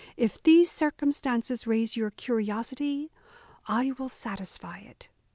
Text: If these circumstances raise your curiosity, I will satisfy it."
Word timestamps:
If 0.17 0.41
these 0.41 0.71
circumstances 0.71 1.67
raise 1.67 1.95
your 1.95 2.09
curiosity, 2.09 3.11
I 3.67 3.91
will 3.99 4.09
satisfy 4.09 4.79
it." 4.79 5.09